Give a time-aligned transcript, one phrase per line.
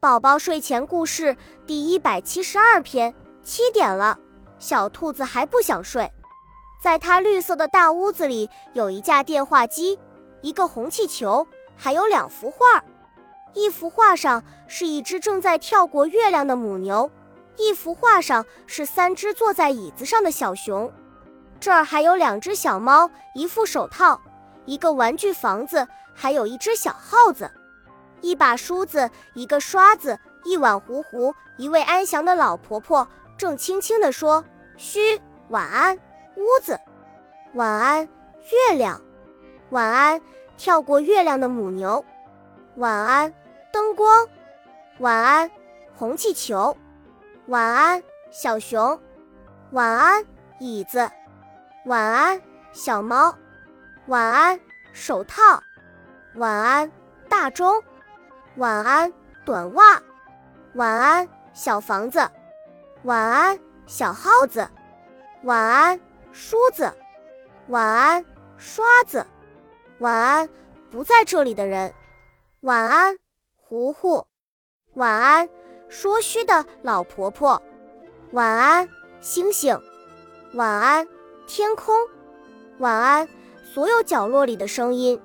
[0.00, 3.14] 宝宝睡前故事第一百七十二篇。
[3.42, 4.18] 七点了，
[4.58, 6.10] 小兔子还不想睡。
[6.82, 9.98] 在它绿色的大屋子里，有一架电话机，
[10.40, 12.82] 一个红气球，还有两幅画。
[13.52, 17.10] 一幅画上是一只正在跳过月亮的母牛，
[17.58, 20.90] 一幅画上是三只坐在椅子上的小熊。
[21.60, 24.18] 这儿还有两只小猫，一副手套，
[24.64, 27.50] 一个玩具房子，还有一只小耗子。
[28.20, 34.44] 一把梳子，一个刷子，一碗糊糊，一位安详的老婆婆正轻轻地说
[34.76, 35.98] ：“嘘，晚安，
[36.36, 36.78] 屋子，
[37.54, 38.08] 晚安，
[38.68, 39.00] 月亮，
[39.70, 40.20] 晚安，
[40.56, 42.04] 跳过月亮的母牛，
[42.76, 43.32] 晚安，
[43.72, 44.26] 灯光，
[44.98, 45.50] 晚安，
[45.96, 46.76] 红气球，
[47.46, 49.00] 晚安，小熊，
[49.72, 50.24] 晚安，
[50.58, 51.10] 椅子，
[51.86, 52.40] 晚安，
[52.72, 53.34] 小猫，
[54.06, 54.60] 晚安，
[54.92, 55.62] 手套，
[56.34, 56.90] 晚安，
[57.28, 57.82] 大钟。”
[58.56, 59.12] 晚安，
[59.44, 60.02] 短袜。
[60.74, 62.28] 晚安，小房子。
[63.04, 64.68] 晚安，小耗子。
[65.44, 66.00] 晚安，
[66.32, 66.92] 梳子。
[67.68, 68.24] 晚安，
[68.56, 69.24] 刷子。
[70.00, 70.48] 晚安，
[70.90, 71.94] 不在这里的人。
[72.62, 73.16] 晚安，
[73.56, 74.26] 糊糊。
[74.94, 75.48] 晚安，
[75.88, 77.62] 说虚的老婆婆。
[78.32, 78.88] 晚安，
[79.20, 79.80] 星星。
[80.54, 81.06] 晚安，
[81.46, 81.94] 天空。
[82.78, 83.28] 晚安，
[83.62, 85.20] 所有角落里的声音。